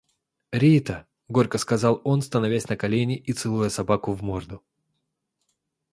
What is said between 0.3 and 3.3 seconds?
–Рита!– горько сказал он, становясь на колено